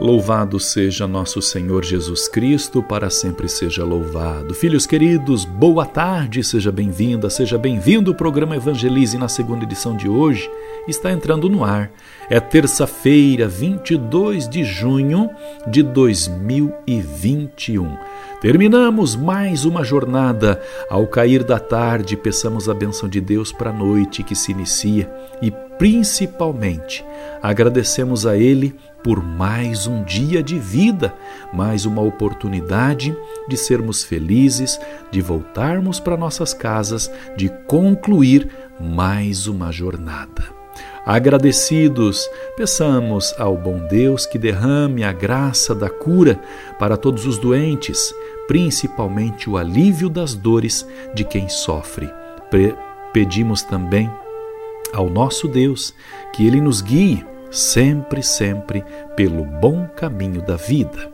[0.00, 4.54] Louvado seja nosso Senhor Jesus Cristo, para sempre seja louvado.
[4.54, 8.12] Filhos queridos, boa tarde, seja bem-vinda, seja bem-vindo.
[8.12, 10.48] O programa Evangelize na segunda edição de hoje
[10.86, 11.90] está entrando no ar.
[12.30, 15.30] É terça-feira, 22 de junho
[15.66, 17.98] de 2021.
[18.40, 20.62] Terminamos mais uma jornada.
[20.88, 25.12] Ao cair da tarde, peçamos a bênção de Deus para a noite que se inicia
[25.42, 27.04] e, principalmente,
[27.40, 31.14] agradecemos a Ele por mais um dia de vida,
[31.52, 33.16] mais uma oportunidade
[33.48, 34.78] de sermos felizes,
[35.10, 38.50] de voltarmos para nossas casas, de concluir
[38.80, 40.58] mais uma jornada.
[41.06, 46.38] Agradecidos, peçamos ao bom Deus que derrame a graça da cura
[46.78, 48.12] para todos os doentes,
[48.46, 52.10] principalmente o alívio das dores de quem sofre.
[53.12, 54.10] Pedimos também
[54.92, 55.94] ao nosso Deus
[56.32, 58.84] que Ele nos guie sempre, sempre
[59.16, 61.10] pelo bom caminho da vida.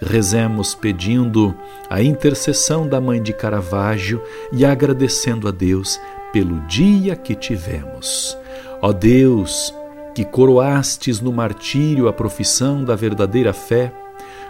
[0.00, 1.54] Rezemos pedindo
[1.88, 6.00] a intercessão da Mãe de Caravaggio e agradecendo a Deus
[6.32, 8.36] pelo dia que tivemos.
[8.80, 9.74] Ó Deus,
[10.14, 13.92] que coroastes no martírio a profissão da verdadeira fé,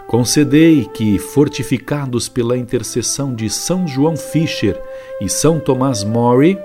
[0.07, 4.79] concedei que, fortificados pela intercessão de São João Fischer
[5.21, 6.57] e São Tomás Mori,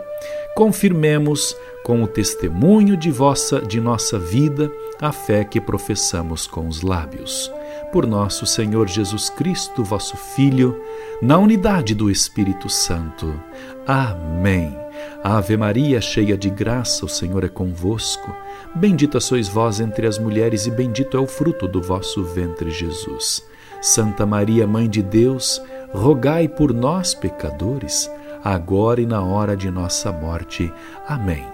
[0.54, 6.80] confirmemos com o testemunho de vossa de nossa vida a fé que professamos com os
[6.80, 7.52] lábios.
[7.92, 10.80] Por nosso Senhor Jesus Cristo, vosso Filho,
[11.20, 13.38] na unidade do Espírito Santo.
[13.86, 14.76] Amém.
[15.22, 18.34] Ave Maria, cheia de graça, o Senhor é convosco.
[18.74, 23.44] Bendita sois vós entre as mulheres, e bendito é o fruto do vosso ventre, Jesus.
[23.82, 25.60] Santa Maria, Mãe de Deus,
[25.92, 28.10] rogai por nós, pecadores,
[28.42, 30.72] agora e na hora de nossa morte.
[31.06, 31.53] Amém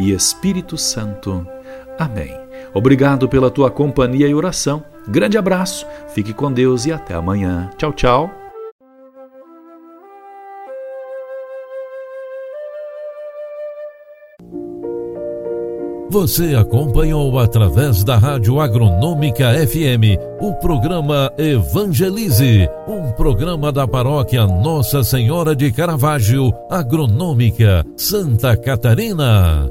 [0.00, 1.46] e Espírito Santo.
[1.98, 2.34] Amém.
[2.72, 4.82] Obrigado pela tua companhia e oração.
[5.06, 7.70] Grande abraço, fique com Deus e até amanhã.
[7.76, 8.30] Tchau, tchau.
[16.10, 25.04] Você acompanhou através da Rádio Agronômica FM o programa Evangelize, um programa da paróquia Nossa
[25.04, 29.70] Senhora de Caravaggio, Agronômica, Santa Catarina.